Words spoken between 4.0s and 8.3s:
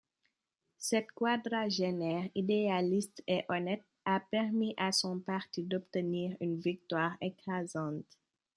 a permis à son parti d’obtenir une victoire écrasante.